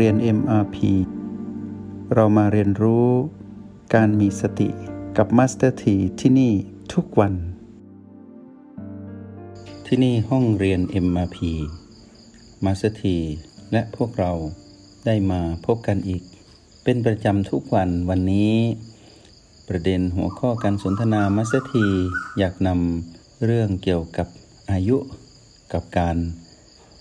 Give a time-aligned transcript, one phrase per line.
[0.00, 0.76] เรียน MRP
[2.14, 3.08] เรามาเรียนรู้
[3.94, 4.68] การมีสติ
[5.16, 6.52] กับ Master T ที่ที่นี่
[6.94, 7.34] ทุกวัน
[9.86, 11.38] ที่นี่ห้องเรียน MRP
[12.64, 13.04] Master T
[13.72, 14.32] และพวกเรา
[15.06, 16.22] ได้มาพบกันอีก
[16.84, 18.54] เป็นประจำทุกวันวันนี้
[19.68, 21.74] ประเด็นหัวข้อการสนทนา Master T
[22.38, 24.28] อยากนำเรื่องเกี่ยวกับ
[24.70, 24.96] อายุ
[25.72, 26.16] กับการ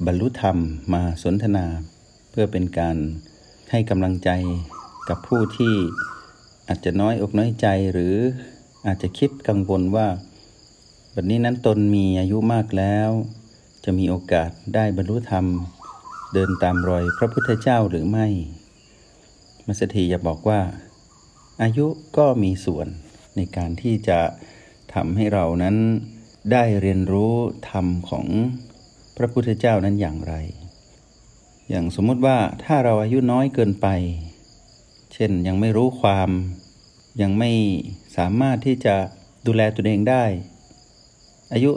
[0.05, 0.57] บรรลุธรรม
[0.94, 1.67] มาสนทนา
[2.35, 2.97] เพื่อเป็นการ
[3.71, 4.29] ให้กำลังใจ
[5.09, 5.75] กับผู้ที่
[6.67, 8.15] อาจจะน้อยอกน้อยใจหรือ
[8.87, 10.07] อาจจะคิดกังวลว่า
[11.15, 13.09] บัดนี้นั้นตนมีอายุมากแล้ว
[13.85, 15.45] จะมีโอกาสได้บรรลุธรรม
[16.33, 18.27] เดินตามรอยพระพุทธเจ้าหรือไม่
[19.65, 20.61] มัสถีอยากบอกว่า
[21.61, 21.87] อายุ
[22.17, 22.87] ก็มีส่วน
[23.35, 24.20] ในการที่จะ
[24.93, 25.75] ทำให้เรานั้น
[26.51, 27.34] ได้เรียนรู้
[27.70, 28.27] ธรรมของ
[29.18, 30.35] พระพุทธเจ้านั้นอย่างไร
[31.76, 33.88] อย่างสมมติว่าถ้าเราอายุน้อยเกินไป
[35.13, 36.30] เช่นยังไม่รู้ความ
[37.21, 37.52] ยังไม่
[38.18, 38.96] สามารถที่จะ
[39.48, 40.26] ดูแลตัวเองได้
[41.54, 41.71] อายุ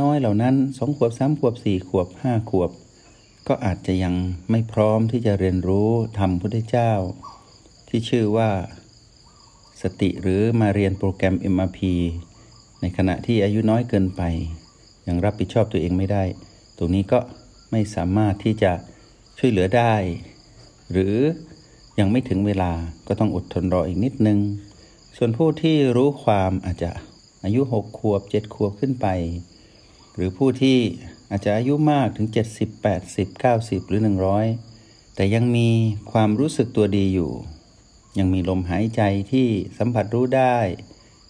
[0.00, 2.70] น้อยๆเหล่านั้นสองขวบสามขวบสี่ขวบห้าขวบ
[3.48, 4.14] ก็อาจจะยัง
[4.50, 6.92] ไม่พร้อมที่จะเรียนรู้ธรรมพุทธเจ้า
[7.88, 8.50] ที่ชื่อว่า
[9.82, 11.78] สติหรือมาเรียนโปรแกรม MRP
[12.80, 14.22] ในขณะที่อายุน้อยเกินไป
[15.06, 16.24] ยังรับผิดชอบตัวเองไม่ได้
[16.78, 17.18] ตรงนี้ก็
[17.70, 18.72] ไม่สามารถที่จะ
[19.44, 19.94] ช่วยเหลือได้
[20.92, 21.16] หรือ
[21.98, 22.72] ยังไม่ถึงเวลา
[23.06, 24.38] ก็ต้องอดทนรออีกนิดนึง
[25.16, 26.90] ส่วนผู้ที่รู้ความอาจจะ
[27.44, 29.06] อายุหกขวบเจ็ดขวบขึ้นไป
[30.14, 30.78] หรือผู้ที่
[31.30, 32.26] อาจจะอายุมากถึง
[32.56, 34.00] 70 80 90 หรือ
[34.56, 35.68] 100 แต่ยังมี
[36.12, 37.32] ความรู้สึกตัวดีอยู่
[38.18, 40.58] ยังมีลมหายใจที่สัมผัสรู้ได้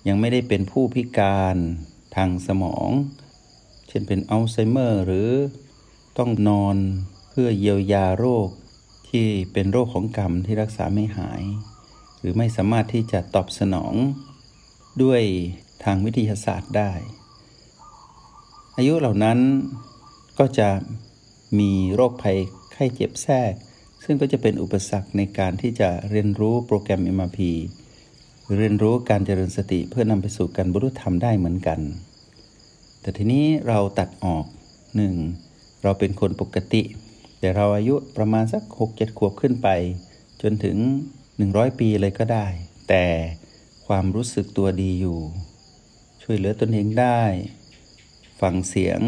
[0.09, 1.57] ยังไม่ได้เป็นผู้พิการ
[2.17, 2.89] ทางสมอง
[3.89, 5.31] เช่นเป็นอัลไซเมอร์ หรือ
[6.19, 6.79] ต้องนอน
[7.35, 8.49] เพื่อเยียวยาโรค
[9.09, 11.43] ที่เป็นโรคของกรรมที่รักษาไม่หาย
[12.19, 13.95] หรือไม่สามารถที่จะตอบสนอง
[15.03, 15.23] ด้วย
[15.85, 16.93] ทางวิทยาศาสตร์ได้
[18.77, 19.39] อายุเหล่านั้น
[20.39, 20.69] ก็จะ
[21.59, 22.39] มีโรคภัย
[22.73, 23.53] ไข้เจ็บแทรก
[24.05, 27.39] ซึ่งก็จะเป็นอุปสรรคในการที่จะเรียนรู้โปรแกรม MRP
[28.57, 31.81] เรียนรู้การเจริญสติเพื่อนำไปสู่การบรรลุธรรมได้เหมือนกัน
[33.01, 34.45] แต่ทีนี้เราตัดออก
[34.97, 35.15] หนึ่ง
[35.83, 36.83] เราเป็นคนปกติ
[37.43, 39.69] แต่เราอายุประมาณสักหกเจ็ดขวบขึ้นไป
[40.43, 40.77] จนถึง
[41.29, 42.47] 100 ปีเลยก็ได้
[42.89, 43.05] แต่
[43.87, 45.19] ความรู้สึกตัวดีอยู่
[46.23, 47.21] ช่วยเหลือตนเองได้
[48.41, 49.01] ฟังเสียง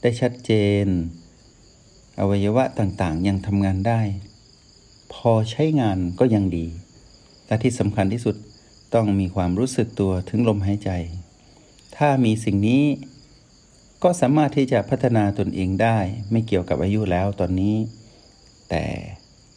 [0.00, 0.52] ได้ชัดเจ
[0.84, 0.86] น
[2.20, 4.00] อวัยวะต่างๆ ยังทำงานได้
[5.12, 6.66] พอใช้งานก็ยังดี
[7.46, 8.36] และที่สำคัญที่สุด
[8.94, 10.90] ต้องมีความรู้สึกตัวถึงลมหายใจ
[11.96, 12.82] ถ้ามีสิ่งนี้
[14.02, 15.98] ก็สามารถที่จะพัฒนาตนเองได้
[16.30, 17.76] ไม่เกี่ยวกับอายุแล้วตอนนี้
[18.70, 18.84] แต่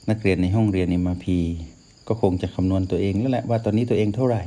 [0.09, 1.28] นักเรียนในห้องเรียน MRP
[2.07, 4.44] ก็คงจะคำนวณตัวเองแล้วแหละว่าตอนนี้ตัวเองเท่าไหร่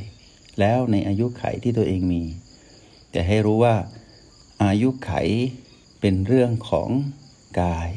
[0.60, 2.22] แล้วในอายุไขที่ตัวเองมี
[3.10, 3.75] แต่ให้รู้ว่า
[4.64, 5.12] อายุไข
[6.00, 6.88] เป็นเรื่องของ
[7.60, 7.91] กาย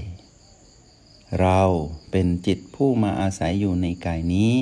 [1.42, 1.62] เรา
[2.12, 4.54] เป็นจิตผู้มาอาศัยอยู่ในกายนี้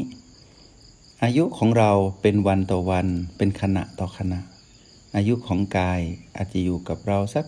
[1.24, 1.92] อายุของเรา
[2.22, 3.08] เป็นวันต่อวัน
[3.38, 4.40] เป็นขณะต่อขณะ
[5.16, 6.02] อายุของกาย
[6.36, 7.46] อาจจะอยู่กับเราสัก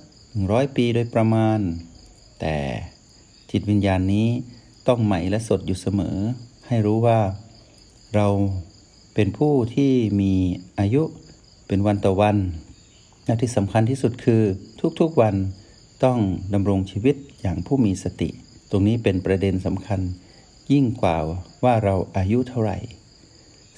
[0.52, 1.60] ร้อยปีโดยประมาณ
[2.40, 2.56] แต่
[3.52, 4.28] จิตวิญญาณนี้
[4.88, 6.18] ต้องใหม่และสดอยู่เสมอ
[6.68, 7.20] ให้รู้ว่า
[8.16, 8.28] เรา
[9.14, 10.34] เป็นผู้ที่มี
[10.80, 11.04] อายุ
[11.68, 12.38] เป็นวันต่อวัน
[13.26, 14.42] และที่สำคัญที่สุดคือ
[15.00, 15.36] ทุกๆวัน
[16.04, 16.20] ต้อง
[16.54, 18.30] ดำรงชีวิตอย่างผู้มีสติ
[18.70, 20.00] ตรงนี้เป็นประเด็นสำคัญ
[20.72, 21.18] ยิ่งกว่า
[21.64, 22.78] ว่าเราอายุเท่าไหร่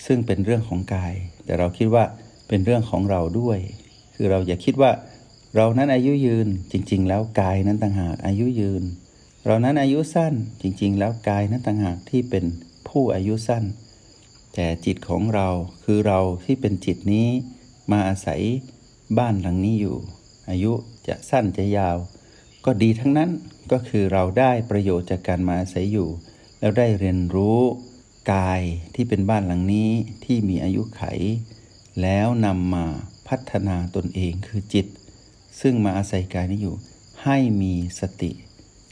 [0.05, 1.13] ซึ่งเป็นเรื่องของกาย
[1.45, 2.05] แต่เราคิดว่า
[2.47, 3.59] เป็นเรื่องของเราด้วย
[4.15, 4.91] คือเราอย่าคิดว่า
[5.55, 8.83] เรานั้นอายุยืนจริง ๆ แล้วกายนั้นต่างหากอายุยืน
[9.45, 12.45] เรานั้นอายุสั้นจริง ๆ แล้วกายนั้นต่างหากที่เป็น
[12.87, 13.63] ผู้อายุสั้น
[14.53, 15.49] แต่จิตของเรา
[15.83, 17.28] คือเราที่เป็นจิตนี้
[17.91, 18.41] มาอาศัย
[19.17, 19.97] บ้านหลังนี้อยู่
[20.49, 20.72] อายุ
[21.07, 21.97] จะสั้นจะยาว
[22.66, 23.29] ก็ดีทั้งนั้น
[23.72, 26.09] ก็คือเราได้ประโยชน์จากการมาอาศัยอยู่
[26.59, 27.59] แล้วได้เรียนรู้
[28.34, 28.61] กาย
[28.96, 29.89] ที่เป็นบ้านหลังนี้
[30.25, 31.03] ที่มีอายุไข
[32.01, 32.85] แล้วนำมา
[33.28, 34.87] พัฒนาตนเองคือจิต
[35.61, 36.75] ซึ่งมาอาศัยกายนี้อยู่
[37.23, 38.31] ให้มีสติ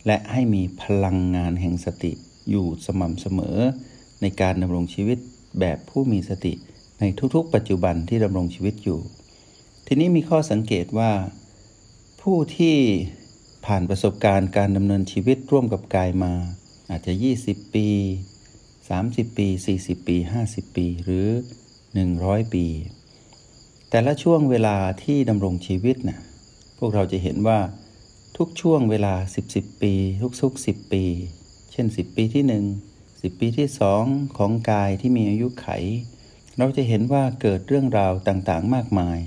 [0.05, 2.11] และให้มีพลังงานแห่งสติ
[2.49, 3.57] อยู่สม่ำเสมอ
[4.21, 5.17] ในการดำรงชีวิต
[5.59, 6.53] แบบผู้มีสติ
[6.99, 7.03] ใน
[7.35, 8.99] ทุกๆ ปัจจุบันที่ดำรงชีวิตอยู่
[9.87, 11.11] ทีนี้มีข้อสังเกตว่า
[12.21, 12.77] ผู้ที่
[13.65, 16.33] ผ่านประสบการณ์การดำเนินชีวิตร่วมกับกายมา
[16.89, 17.13] อาจจะ
[17.43, 17.87] 20 ปี
[18.81, 19.47] 30 ปี
[19.79, 21.27] 40 ปี 50 ปี หรือ
[21.99, 22.65] 100 ปี
[23.89, 26.19] แต่ละช่วงเวลาที่ดำรงชีวิตนะ่ะ
[26.77, 27.59] พวกเราจะเห็นว่า
[28.37, 29.93] ทุกช่วงเวลา 10 10 ปี
[30.41, 31.03] ทุกๆ10 ปี
[31.71, 33.67] เช่น 10 ปีที่ 1 10 ปีที่
[34.01, 35.67] 2 ของกายที่มีอายุไข
[36.57, 39.19] เราจะเห็นว่าเกิดเรื่องราวต่างๆ มากมาย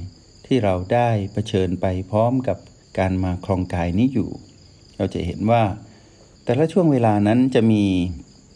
[0.47, 2.59] ที่เราได้เผชิญไปพร้อมกับ
[2.99, 4.31] การมาครองกายนี้อยู่
[4.97, 5.63] เราจะเห็นว่า
[6.45, 7.85] แต่ละช่วงเวลานั้นจะมี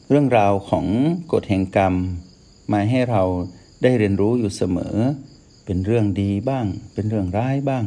[0.08, 0.86] เรื่องราวของ
[1.32, 1.94] กฎแห่งกรรม
[2.72, 3.22] มาให้เรา
[3.82, 4.96] ได้เรียนรู้อยู่เสมอ
[5.64, 7.84] เป็นเรื่องดีบ้าง เป็นเรื่องร้ายบ้าง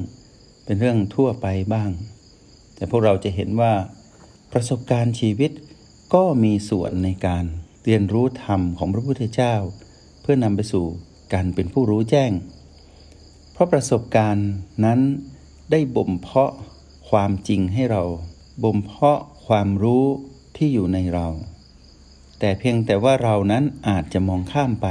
[0.66, 1.90] เป็นเรื่องทั่วไปบ้าง
[2.76, 3.74] แต่พวกเราจะเห็นว่า
[4.52, 5.52] ประสบการณ์ชีวิต
[6.14, 7.46] ก็มีส่วนในการ
[7.84, 9.56] เรียนรู้ธรรมของพระพุทธเจ้า
[10.22, 10.86] เพื่อนำไปสู่
[11.34, 12.32] การเป็นผู้รู้แจ้ง
[13.52, 14.50] เพราะประสบการณ์
[14.86, 15.00] นั้น
[15.72, 16.52] ได้บ่มเพาะ
[17.10, 18.04] ความจริงให้เรา
[18.64, 20.06] บ่มเพาะความรู้
[20.56, 21.28] ที่อยู่ในเรา
[22.40, 24.88] แต่เพียงแต่ว่าเรานั้นอาจจะมองข้ามไป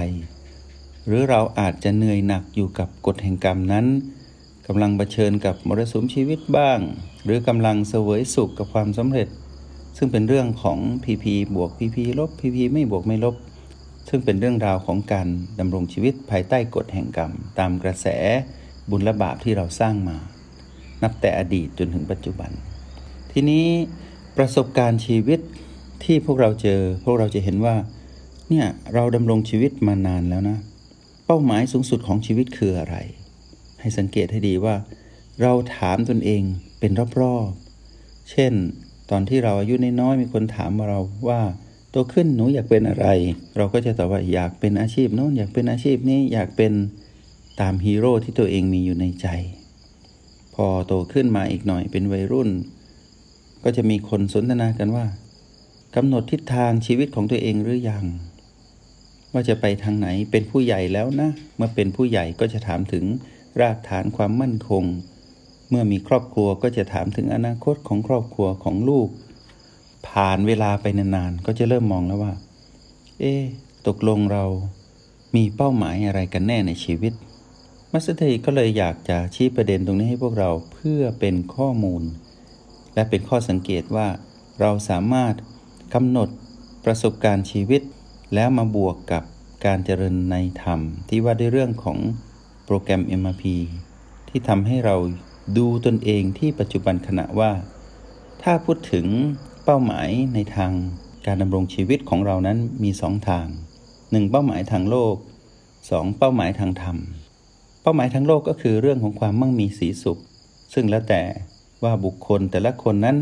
[1.13, 3.87] หรือเราอาจจะเหนื่อยหนักอยู่กับกฎแห่งกรรมนั้น
[4.67, 6.79] กำลังเผชิญกับมรสุมชีวิตบ้าง
[7.25, 9.29] หรือกำลังเสวยสุขกับความสำเร็จ
[9.97, 13.35] ซึ่งเป็นเรื่องของพีพีบวกพีพีลบพีพีไม่บวกไม่ลบ
[14.09, 15.29] ซึ่งเป็นเรื่องราวของการ
[15.59, 18.07] ดำรงชีวิตภายใต้กฎแห่งกรรม ตามกระแส
[18.91, 20.17] บุญและบาปที่เราสร้างมา
[21.03, 22.51] นับแต่อดีตจนถึงปัจจุบัน
[23.33, 23.67] ทีนี้
[24.37, 25.41] ประสบการณ์ชีวิต
[26.05, 27.75] ที่พวกเราเจอ พวกเราจะเห็นว่า
[28.49, 30.59] เนี่ยเราดำรงชีวิตมานานแล้วนะ
[31.33, 32.97] เป้าหมายสูงสุดของชีวิตคืออะไร
[33.81, 34.77] ให้สังเกตให้ดีว่า
[35.43, 36.43] เราถามตนเอง
[36.81, 38.53] เป็นรอบๆ เช่น
[39.11, 41.41] ตอนที่เราอายุน้อยๆมีคนถามเราว่า
[41.91, 43.07] โตขึ้นหนูอยากเป็นอะไร
[43.57, 46.73] เราก็จะตอบว่าอยากเป็นอาชีพโน้นอยากเป็นอาชีพนี้อยากเป็น
[47.61, 49.27] ตามฮีโร่ที่ตัวเองมีอยู่ในใจ
[50.55, 52.51] พอโตขึ้นมาอีกหน่อยเป็นวัยรุ่น
[53.65, 55.07] ก็จะมีคนสนทนากันว่า
[55.97, 58.05] กำหนดทิศทางชีวิตของตัวเองหรือยัง
[59.33, 63.05] ว่าจะไปทางไหนเป็นผู้ใหญ่แล้วนะ เมื่อเป็นผู้ใหญ่ก็จะถามถึง
[63.61, 64.85] รากฐานความมั่นคง
[65.71, 69.09] เมื่อมีครอบครัวก็จะถามถึงอนาคตของครอบครัวของลูก
[70.09, 72.35] ผ่านเวลาไปนานๆก็จะเริ่มมองแล้วว่า
[73.21, 73.35] เอ๊
[73.87, 74.45] ตกลงเรา
[75.35, 77.13] มีเป้าหมายอะไรกันแน่ในชีวิต
[77.93, 82.03] มัสเตอร์ก็เลยอยากจะชี้ประเด็นตรงนี้ให้พวกเราเพื่อเป็นข้อมูล
[82.95, 84.09] และเป็นข้อสังเกตว่า
[84.61, 85.35] เราสามารถ
[85.95, 86.29] กำหนด
[86.85, 87.83] ประสบการณ์ชีวิต
[88.35, 89.23] แล้วมาบวกกับ
[89.67, 91.99] การเจริญในธรรม ที่ว่าด้วยเรื่องของ
[92.65, 93.45] โปรแกรม MRP
[94.29, 94.97] ที่ทำให้เรา
[95.59, 97.53] ดูตนเองที่ปัจจุบันขณะว่า
[98.43, 99.07] ถ้าพูดถึง
[99.65, 100.73] เป้าหมายในทาง
[101.27, 103.47] การดำรงชีวิตของเรานั้นมีสองทาง
[104.11, 105.15] หนึ่งเป้าหมายทางโลก
[105.91, 106.97] สองเป้าหมายทางธรรม
[107.83, 110.19] เป้าหมายทางโลกก็คือเรื่องของความมั่งมีสีสุข
[110.75, 111.23] ซึ่งแล้วแต่
[111.85, 113.17] ว่าบุคคลแต่ละคนนั้น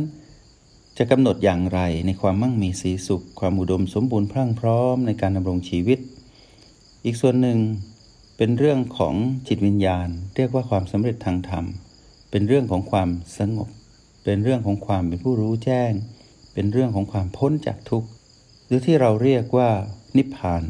[1.00, 5.98] จะกำหนดอย่างไรในความมั่งมีสีสุข ความอุดมสมบูรณ์พรั่งพร้อมในการดำรงชีวิต
[7.04, 7.58] อีกส่วนหนึ่ง
[8.36, 9.14] เป็นเรื่องของ
[9.48, 11.64] จิตวิญญาณ เรียกว่าความสำเร็จทางธรรม
[12.30, 13.08] เป็นเรื่องของความ
[13.38, 13.68] สงบ
[14.24, 15.92] เป็นเรื่องของความเป็นผู้รู้แจ้ง
[16.54, 18.08] เป็นเรื่องของความพ้นจากทุกข์
[18.66, 19.70] หรือที่เราเรียกว่า
[20.16, 20.62] นิพพาน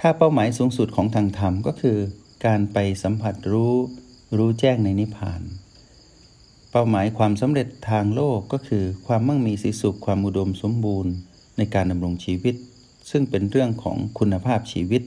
[0.00, 1.98] ถ้าเป้าหมายสูงสุดของทางธรรมก็คือ
[2.46, 3.74] การไปสัมผัสรู้
[4.36, 5.42] รู้แจ้งในนิพพาน
[6.70, 11.12] เป้าหมายความสำเร็จทางโลกก็คือความมั่งมีสีสุขความอุดมสมบูรณ์
[11.56, 12.54] ในการดำรงชีวิต
[13.10, 15.02] ซึ่งเป็นเรื่องของคุณภาพชีวิต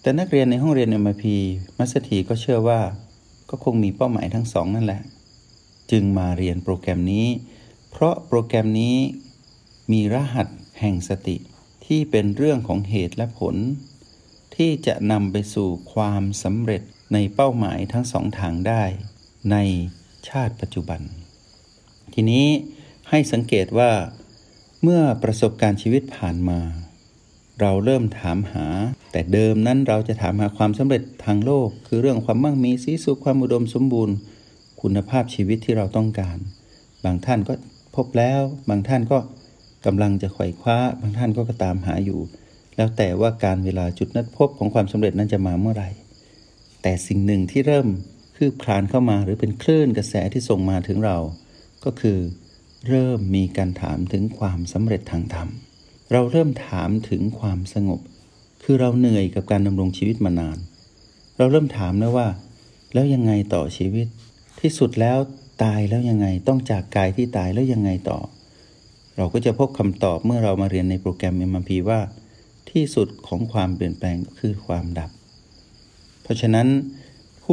[0.00, 1.24] แต่นักเรียนในห้องเรียน MIP
[1.78, 2.80] มัสถีก็เชื่อว่า
[3.50, 5.02] ก็คงมีเป้าหมายทั้งสองนั่นแหละ
[5.90, 7.26] จึงมาเรียนโปรแกรมนี้
[7.90, 8.96] เพราะโปรแกรมนี้
[9.92, 10.48] มีรหัส
[10.80, 11.36] แห่งสติ
[11.86, 13.56] ที่เป็นเรื่องของเหตุและผล
[14.56, 18.82] ที่จะนำไปสู่ความสำเร็จในเป้าหมายทั้งสองทางได้
[19.52, 19.56] ใน
[20.28, 21.00] ชาติปัจจุบัน
[22.14, 22.46] ทีนี้
[23.08, 23.92] ให้สังเกตว่า
[24.82, 26.60] เมื่อประสบการณ์ชีวิตผ่านมา
[27.60, 28.66] เราเริ่มถามหา
[29.12, 34.16] แต่เดิมนั้นเราจะถามหาความสำเร็จทางโลก คือเรื่องความมั่งมีสีสุขความอุดมสมบูรณ์
[34.80, 36.38] คุณภาพชีวิตที่เราต้องการ
[37.04, 37.54] บางท่านก็
[37.96, 39.18] พบแล้ว บางท่านก็
[39.86, 42.20] กำลังจะไขว่คว้า บางท่านก็ตามหาอยู่
[42.76, 45.90] แล้วแต่ว่าการเวลาจุดนัดพบของความสำเร็จนั้นจะมาเมื่อไหร่
[46.82, 47.86] แต่สิ่งหนึ่งที่เริ่ม
[48.44, 51.18] คืบคลานเข้ามาหรือเป็นคลื่นกระแสที่ส่งมาถึงเรา
[51.84, 52.18] ก็คือ
[52.88, 55.48] เริ่มมีการถามถึงความสำเร็จทางธรรม
[56.12, 58.00] เราเริ่มถามถึงความสงบ
[58.62, 60.58] คือเราเหนื่อยกับการดำรงชีวิตมานาน
[61.36, 62.28] เราเริ่มถามแล้วว่า
[62.92, 64.06] แล้วยังไงต่อชีวิต
[64.60, 65.18] ที่สุดแล้ว
[65.62, 68.18] ตายแล้วยังไงต้องจากกายที่ตายแล้วยังไงต่อ
[69.16, 72.00] เราก็จะพบคำตอบเมื่อเรามาเรียนในโปรแกรม MMP ว่า
[72.70, 75.10] ที่สุดของความเปลี่ยนแปลงก็คือความดับ
[76.22, 76.68] เพราะฉะนั้น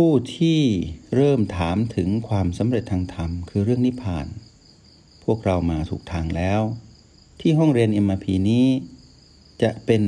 [0.03, 0.61] ผู้ที่
[1.15, 4.27] เริ่มถามถึงความสำเร็จทางธรรม คือเรื่องนิพพาน
[5.23, 6.61] พวกเรามาถูกทางแล้ว
[7.39, 8.67] ที่ห้องเรียน MMP นี้
[9.61, 10.03] จะเป็น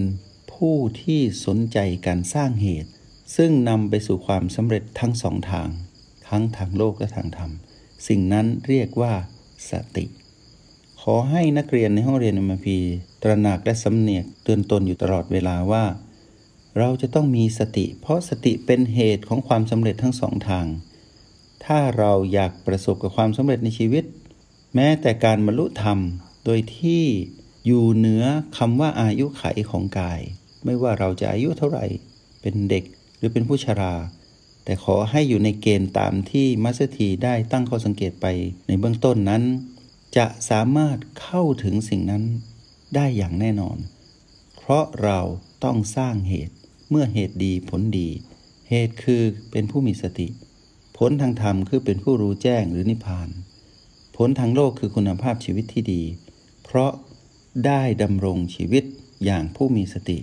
[0.54, 2.90] ผู้ที่สนใจการสร้างเหตุ
[3.36, 5.70] ซึ่งนำไปสู่ความสำเร็จทั้งสองทาง
[6.30, 7.52] ทั้งทางโลกและทางธรรม
[8.08, 9.14] สิ่งนั้นเรียกว่า
[9.70, 10.06] สติ
[11.02, 12.68] ขขอให้นักเรียนในห้องเรียน MRP
[13.22, 15.84] ตระหนักและสำเนียกเตือนตนอยู่ตลอดเวลาว่า
[16.78, 20.68] เราจะต้องมีสติ เพราะสติเป็นเหตุของความสำเร็จทั้งสองทาง
[21.66, 24.04] ถ้าเราอยากประสบกับความสำเร็จในชีวิต
[24.75, 26.00] แม้แต่การบรรลุธรรม
[26.46, 27.04] โดยที่
[27.66, 28.24] อยู่เหนือ
[28.58, 30.22] คำว่าอายุไขของกาย
[30.66, 31.86] ไม่ว่าเราจะอายุเท่าไหร่
[32.42, 32.84] เป็นเด็ก
[33.18, 33.94] หรือเป็นผู้ชรา
[34.66, 38.25] แต่ขอให้อยู่ในเกณฑ์ตามที่มัสถีได้ตั้งข้อสังเกตไป
[38.68, 39.44] ในเบื้องต้นนั้น
[40.18, 42.24] จะสามารถเข้าถึงสิ่งนั้น
[42.96, 43.78] ได้อย่างแน่นอน
[44.58, 45.20] เพราะเรา
[45.63, 46.56] ต้องสร้างเหตุ
[46.94, 48.10] เมื่อเหตุดีผลดี
[48.70, 50.28] เหตุคือเป็นผู้มีสติ
[50.98, 53.30] ผลทางธรรมคือเป็นผู้รู้แจ้งหรือนิพพาน
[54.18, 56.04] ผลทางโลกคือคุณภาพชีวิตที่ดี
[56.64, 56.92] เพราะ
[57.66, 58.84] ได้ดำรงชีวิต
[59.26, 60.18] อย่างผู้มีสติ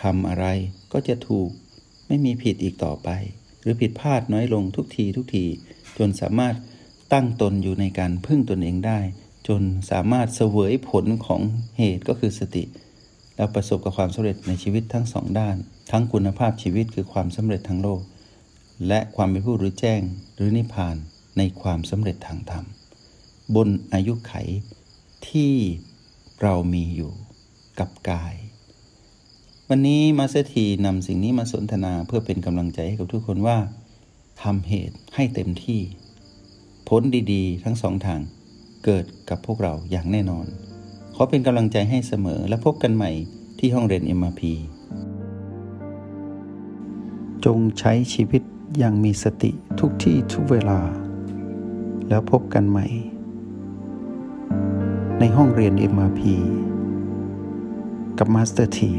[0.00, 0.46] ทำอะไร
[0.92, 1.48] ก็จะถูก
[2.06, 3.08] ไม่มีผิดอีกต่อไป
[3.60, 5.46] หรือผิดพลาดน้อยลงทุกทีทุกที
[5.98, 6.54] จนสามารถ
[7.12, 9.00] ตั้งตนอยู่ในการพึ่งตนเองได้
[9.48, 11.40] จนสามารถเสวยผลของ
[11.78, 12.64] เหตุก็คือสติ
[13.42, 15.56] แล้วประสบกับความสำเร็จในชีวิตทั้งสองด้าน
[15.90, 18.00] ทั้งคุณภาพชีวิตคือความสำเร็จทางโลก
[18.88, 20.00] และความเป็นผู้รู้แจ้ง
[20.34, 20.96] หรือนิพพาน
[21.38, 22.64] ในความสำเร็จทางธรรม
[23.54, 24.34] บนอายุไข
[25.28, 25.54] ที่
[26.42, 27.12] เรามีอยู่
[27.80, 28.34] กับกาย
[29.68, 33.58] วันนี้มาสเตทีนำสิ่งนี้มาสนทนาเพื่อเป็นกำลังใจให้กับทุกคนว่า
[34.42, 35.80] ทำเหตุให้เต็มที่
[36.88, 38.20] ผลดีๆ ทั้งสองทาง
[38.84, 40.48] เกิดกับพวกเราอย่างแน่นอน
[41.22, 43.10] อเป็นกำลังใจให้เสมอและพบกันใหม่
[43.58, 44.42] ที่ห้องเรียน MRP
[47.44, 48.42] จงใช้ชีวิต
[48.78, 49.50] อย่างมีสติ
[49.80, 50.80] ทุกที่ทุกเวลา
[52.08, 52.86] แล้วพบกันใหม่
[55.18, 56.20] ในห้องเรียน MRP
[58.18, 58.92] กับมาสเตอร์ที